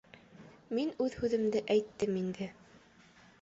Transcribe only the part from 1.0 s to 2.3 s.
үҙ һүҙемде әйттем